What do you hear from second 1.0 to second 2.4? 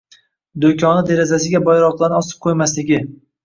derazasiga bayroqlarni